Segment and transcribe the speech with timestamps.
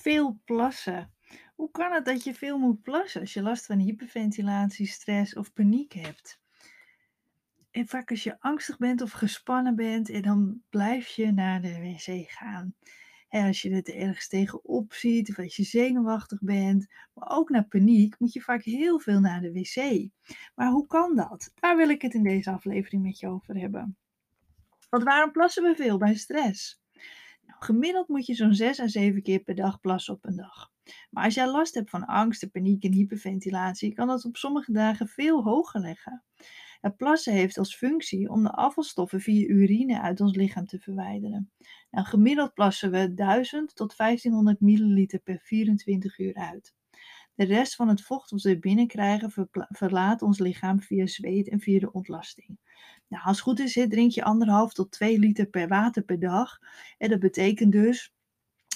[0.00, 1.12] Veel plassen.
[1.54, 5.52] Hoe kan het dat je veel moet plassen als je last van hyperventilatie, stress of
[5.52, 6.40] paniek hebt?
[7.70, 11.78] En vaak als je angstig bent of gespannen bent, en dan blijf je naar de
[11.78, 12.74] wc gaan.
[13.28, 17.66] En als je het ergens tegenop ziet of als je zenuwachtig bent, maar ook naar
[17.66, 20.08] paniek, moet je vaak heel veel naar de wc.
[20.54, 21.52] Maar hoe kan dat?
[21.54, 23.96] Daar wil ik het in deze aflevering met je over hebben.
[24.90, 26.80] Want waarom plassen we veel bij stress?
[27.58, 30.70] Gemiddeld moet je zo'n 6 à 7 keer per dag plassen op een dag.
[31.10, 35.08] Maar als jij last hebt van angst, paniek en hyperventilatie, kan dat op sommige dagen
[35.08, 36.24] veel hoger liggen.
[36.80, 41.50] Het plassen heeft als functie om de afvalstoffen via urine uit ons lichaam te verwijderen.
[41.90, 46.74] Nou, gemiddeld plassen we 1000 tot 1500 milliliter per 24 uur uit.
[47.34, 51.78] De rest van het vocht dat we binnenkrijgen verlaat ons lichaam via zweet en via
[51.78, 52.58] de ontlasting.
[53.08, 56.58] Nou, als het goed is, drink je anderhalf tot 2 liter per water per dag.
[56.98, 58.12] En dat betekent dus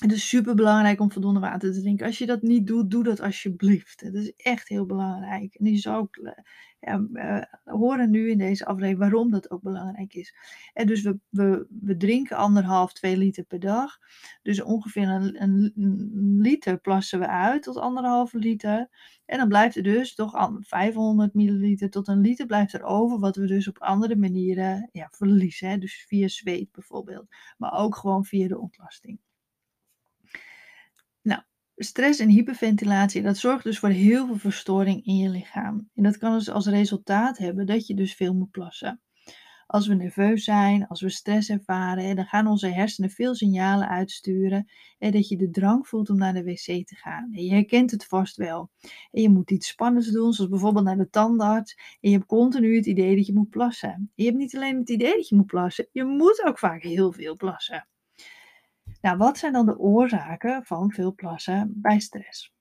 [0.03, 2.07] het is super belangrijk om voldoende water te drinken.
[2.07, 4.01] Als je dat niet doet, doe dat alsjeblieft.
[4.01, 5.55] Het is echt heel belangrijk.
[5.55, 6.33] En je zou ook eh,
[6.81, 7.43] ja, uh,
[7.75, 10.35] horen nu in deze aflevering waarom dat ook belangrijk is.
[10.73, 13.99] En dus we, we, we drinken anderhalf, twee liter per dag.
[14.43, 15.73] Dus ongeveer een, een
[16.41, 18.89] liter plassen we uit tot anderhalve liter.
[19.27, 23.19] En dan blijft er dus toch 500 milliliter tot een liter blijft er over.
[23.19, 25.69] Wat we dus op andere manieren ja, verliezen.
[25.69, 25.79] Hè?
[25.79, 27.27] Dus via zweet bijvoorbeeld.
[27.59, 29.19] Maar ook gewoon via de ontlasting.
[31.77, 35.91] Stress en hyperventilatie, dat zorgt dus voor heel veel verstoring in je lichaam.
[35.95, 39.01] En dat kan dus als resultaat hebben dat je dus veel moet plassen.
[39.67, 44.71] Als we nerveus zijn, als we stress ervaren, dan gaan onze hersenen veel signalen uitsturen
[44.99, 47.33] en dat je de drang voelt om naar de wc te gaan.
[47.33, 48.71] En je herkent het vast wel.
[49.11, 51.75] En je moet iets spannends doen, zoals bijvoorbeeld naar de tandarts.
[52.01, 54.11] En je hebt continu het idee dat je moet plassen.
[54.15, 57.13] je hebt niet alleen het idee dat je moet plassen, je moet ook vaak heel
[57.13, 57.87] veel plassen.
[59.03, 62.53] Nou, wat zijn dan de oorzaken van veel plassen bij stress?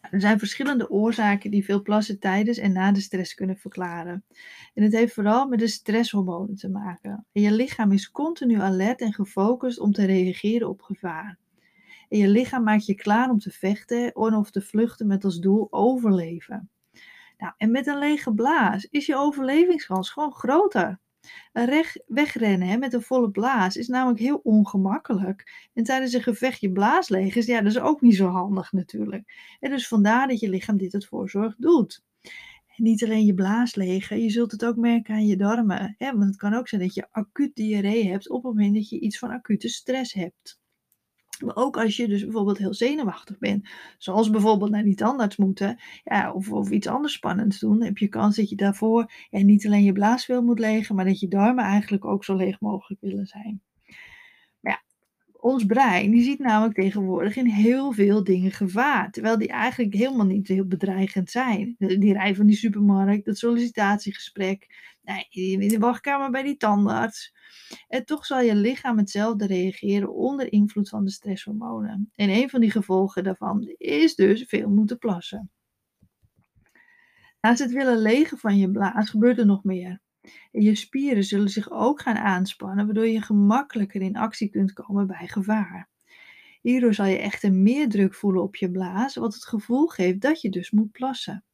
[0.00, 4.24] Er zijn verschillende oorzaken die veel plassen tijdens en na de stress kunnen verklaren.
[4.74, 7.26] En het heeft vooral met de stresshormonen te maken.
[7.32, 11.38] En je lichaam is continu alert en gefocust om te reageren op gevaar.
[12.08, 15.66] En je lichaam maakt je klaar om te vechten of te vluchten met als doel
[15.70, 16.70] overleven.
[17.38, 21.00] Nou, en met een lege blaas is je overlevingskans gewoon groter.
[22.06, 25.68] Wegrennen hè, met een volle blaas is namelijk heel ongemakkelijk.
[25.74, 28.72] En tijdens een gevecht je blaas leeg is, ja, dat is ook niet zo handig
[28.72, 29.56] natuurlijk.
[29.60, 32.02] En dus vandaar dat je lichaam dit het voorzorg doet.
[32.76, 35.94] Niet alleen je blaas legen, je zult het ook merken aan je darmen.
[35.98, 36.12] Hè?
[36.12, 39.00] Want het kan ook zijn dat je acuut diarree hebt op het moment dat je
[39.00, 40.61] iets van acute stress hebt.
[41.42, 45.78] Maar ook als je dus bijvoorbeeld heel zenuwachtig bent, zoals bijvoorbeeld naar die tandarts moeten,
[46.04, 49.66] ja, of, of iets anders spannends doen, heb je kans dat je daarvoor ja, niet
[49.66, 53.00] alleen je blaas veel moet legen, maar dat je darmen eigenlijk ook zo leeg mogelijk
[53.00, 53.62] willen zijn.
[55.42, 60.26] Ons brein die ziet namelijk tegenwoordig in heel veel dingen gevaar, terwijl die eigenlijk helemaal
[60.26, 61.74] niet heel bedreigend zijn.
[61.78, 64.66] Die rij van die supermarkt, dat sollicitatiegesprek,
[65.02, 67.34] nee, in de wachtkamer bij die tandarts.
[67.88, 72.10] En toch zal je lichaam hetzelfde reageren onder invloed van de stresshormonen.
[72.14, 75.50] En een van die gevolgen daarvan is dus veel moeten plassen.
[77.40, 80.00] Naast het willen legen van je blaas gebeurt er nog meer.
[80.50, 85.26] Je spieren zullen zich ook gaan aanspannen, waardoor je gemakkelijker in actie kunt komen bij
[85.26, 85.88] gevaar.
[86.60, 90.40] Hierdoor zal je echter meer druk voelen op je blaas, wat het gevoel geeft dat
[90.40, 91.44] je dus moet plassen.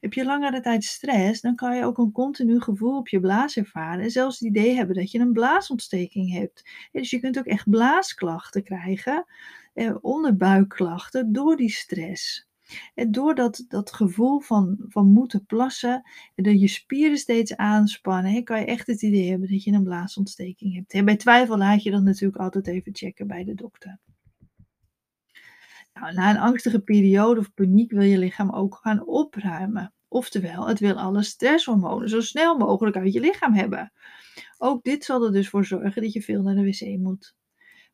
[0.00, 3.56] Heb je langere tijd stress, dan kan je ook een continu gevoel op je blaas
[3.56, 6.70] ervaren en zelfs het idee hebben dat je een blaasontsteking hebt.
[6.92, 9.24] Dus je kunt ook echt blaasklachten krijgen,
[9.74, 12.51] eh, onderbuikklachten door die stress.
[12.94, 16.02] En door dat, gevoel van, van moeten plassen,
[16.34, 19.82] en dat je spieren steeds aanspannen, kan je echt het idee hebben dat je een
[19.82, 21.04] blaasontsteking hebt.
[21.04, 23.98] Bij twijfel laat je dat natuurlijk altijd even checken bij de dokter.
[25.94, 29.92] Nou, na een angstige periode of paniek wil je lichaam ook gaan opruimen.
[30.08, 33.92] Oftewel, het wil alle stresshormonen zo snel mogelijk uit je lichaam hebben.
[34.58, 37.34] Ook dit zal er dus voor zorgen dat je veel naar de wc moet.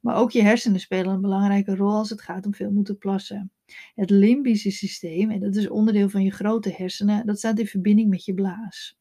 [0.01, 3.53] Maar ook je hersenen spelen een belangrijke rol als het gaat om veel moeten plassen.
[3.95, 8.09] Het limbische systeem, en dat is onderdeel van je grote hersenen, dat staat in verbinding
[8.09, 8.99] met je blaas.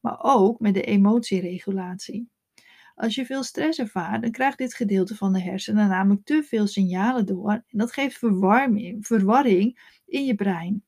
[0.00, 2.28] Maar ook met de emotieregulatie.
[2.94, 6.66] Als je veel stress ervaart, dan krijgt dit gedeelte van de hersenen namelijk te veel
[6.66, 8.18] signalen door en dat geeft
[9.00, 10.82] verwarring in je brein.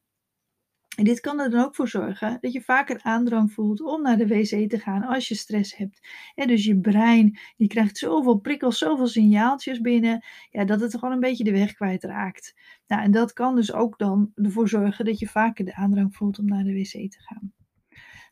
[0.96, 4.16] En dit kan er dan ook voor zorgen dat je vaker aandrang voelt om naar
[4.16, 6.08] de wc te gaan als je stress hebt.
[6.34, 11.14] En dus je brein die krijgt zoveel prikkels, zoveel signaaltjes binnen, ja, dat het gewoon
[11.14, 12.54] een beetje de weg kwijtraakt.
[12.86, 16.38] Nou, en dat kan dus ook dan ervoor zorgen dat je vaker de aandrang voelt
[16.38, 17.52] om naar de wc te gaan.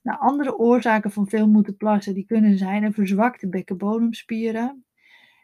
[0.03, 4.85] Nou, andere oorzaken van veel moeten plassen die kunnen zijn een verzwakte bekkenbodemspieren.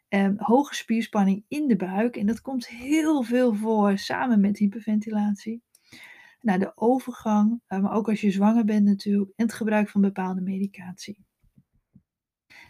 [0.08, 2.16] ehm, hoge spierspanning in de buik.
[2.16, 5.63] En dat komt heel veel voor samen met hyperventilatie.
[6.44, 10.00] Nou, de overgang, eh, maar ook als je zwanger bent natuurlijk, en het gebruik van
[10.00, 11.24] bepaalde medicatie.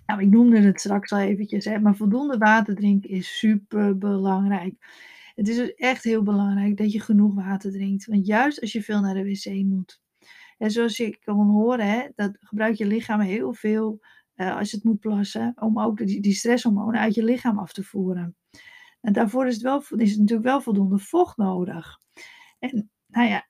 [0.07, 4.75] Nou, ik noemde het straks al eventjes, hè, maar voldoende water drinken is super belangrijk.
[5.35, 8.07] Het is dus echt heel belangrijk dat je genoeg water drinkt.
[8.07, 10.01] Want juist als je veel naar de wc moet.
[10.59, 14.01] En zoals je kan horen, hè, dat gebruikt je lichaam heel veel
[14.37, 17.83] uh, als het moet plassen, om ook die, die stresshormonen uit je lichaam af te
[17.83, 18.37] voeren.
[19.01, 21.99] En daarvoor is, het wel, is natuurlijk wel voldoende vocht nodig.
[22.59, 23.47] En nou ja,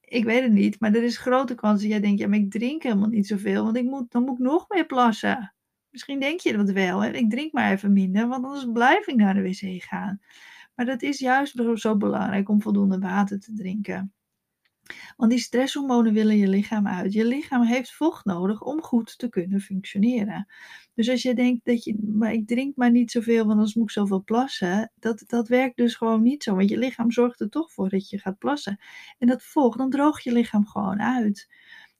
[0.00, 2.50] ik weet het niet, maar er is grote kans dat jij denkt, ja, maar ik
[2.50, 5.54] drink helemaal niet zoveel, want ik moet, dan moet ik nog meer plassen.
[5.90, 7.10] Misschien denk je dat wel, hè?
[7.10, 10.20] ik drink maar even minder, want anders blijf ik naar de wc gaan.
[10.74, 14.12] Maar dat is juist zo belangrijk om voldoende water te drinken.
[15.16, 17.12] Want die stresshormonen willen je lichaam uit.
[17.12, 20.46] Je lichaam heeft vocht nodig om goed te kunnen functioneren.
[20.94, 23.84] Dus als je denkt dat je, maar ik drink maar niet zoveel, want anders moet
[23.84, 24.92] ik zoveel plassen.
[24.98, 26.54] Dat, dat werkt dus gewoon niet zo.
[26.54, 28.78] Want je lichaam zorgt er toch voor dat je gaat plassen.
[29.18, 31.48] En dat vocht, dan droogt je lichaam gewoon uit.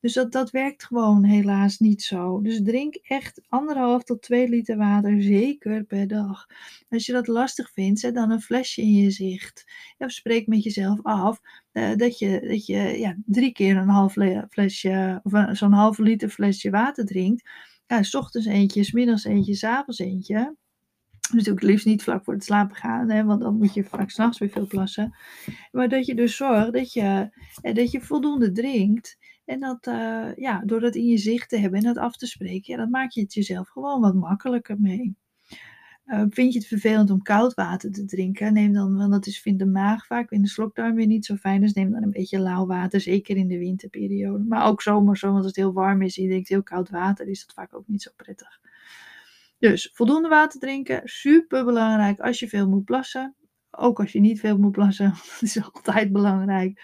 [0.05, 2.41] Dus dat, dat werkt gewoon helaas niet zo.
[2.41, 6.47] Dus drink echt anderhalf tot twee liter water zeker per dag.
[6.89, 9.65] Als je dat lastig vindt, zet dan een flesje in je zicht.
[9.99, 11.41] Of spreek met jezelf af
[11.75, 14.13] uh, dat je, dat je ja, drie keer een half
[14.51, 17.49] flesje, of zo'n halve liter flesje water drinkt.
[17.87, 20.57] Ja, s ochtends eentje, s middags eentje, s avonds eentje.
[21.33, 24.39] Natuurlijk liefst niet vlak voor het slapen gaan, hè, want dan moet je vaak s'nachts
[24.39, 25.17] weer veel plassen.
[25.73, 27.31] Maar dat je dus zorgt dat je,
[27.61, 29.19] eh, dat je voldoende drinkt.
[29.45, 29.79] En dat,
[30.37, 32.89] ja, door dat in je zicht te hebben en dat af te spreken, ja, dat
[32.89, 35.17] maak je het jezelf gewoon wat makkelijker mee.
[36.07, 38.53] Uh, vind je het vervelend om koud water te drinken?
[38.53, 41.37] Neem dan, want dat is, vindt de maag vaak in de slokdarm weer niet zo
[41.37, 41.61] fijn.
[41.61, 44.45] Dus neem dan een beetje lauw water, zeker in de winterperiode.
[44.45, 46.91] Maar ook zomer, zo, want als het heel warm is en je drinkt heel koud
[46.91, 48.61] water, is dat vaak ook niet zo prettig.
[49.59, 53.35] Dus voldoende water drinken, super belangrijk als je veel moet plassen.
[53.71, 56.83] Ook als je niet veel moet plassen, dat is altijd belangrijk.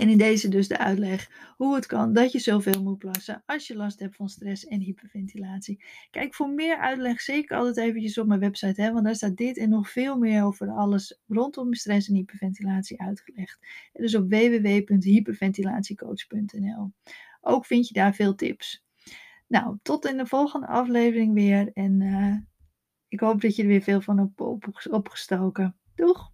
[0.00, 3.66] En in deze dus de uitleg hoe het kan dat je zoveel moet plassen als
[3.66, 5.84] je last hebt van stress en hyperventilatie.
[6.10, 9.56] Kijk voor meer uitleg zeker altijd eventjes op mijn website, hè, want daar staat dit
[9.56, 13.58] en nog veel meer over alles rondom stress en hyperventilatie uitgelegd.
[13.92, 16.92] Dus op www.hyperventilatiecoach.nl.
[17.40, 18.84] Ook vind je daar veel tips.
[19.48, 22.36] Nou, tot in de volgende aflevering weer en uh,
[23.08, 24.40] ik hoop dat je er weer veel van hebt
[24.90, 25.76] opgestoken.
[25.94, 26.33] Doeg!